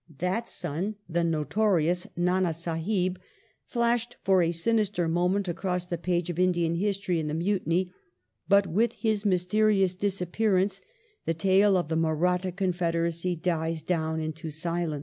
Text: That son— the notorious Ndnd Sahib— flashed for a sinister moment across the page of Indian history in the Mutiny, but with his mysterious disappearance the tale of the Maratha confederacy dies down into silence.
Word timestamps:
That 0.17 0.49
son— 0.49 0.95
the 1.17 1.23
notorious 1.23 2.07
Ndnd 2.17 2.55
Sahib— 2.55 3.19
flashed 3.67 4.17
for 4.23 4.41
a 4.41 4.51
sinister 4.51 5.07
moment 5.07 5.47
across 5.47 5.85
the 5.85 5.99
page 5.99 6.31
of 6.31 6.39
Indian 6.39 6.73
history 6.73 7.19
in 7.19 7.27
the 7.27 7.35
Mutiny, 7.35 7.91
but 8.49 8.65
with 8.65 8.93
his 8.93 9.25
mysterious 9.25 9.93
disappearance 9.93 10.81
the 11.25 11.35
tale 11.35 11.77
of 11.77 11.87
the 11.89 11.95
Maratha 11.97 12.51
confederacy 12.51 13.35
dies 13.35 13.83
down 13.83 14.19
into 14.19 14.49
silence. 14.49 14.99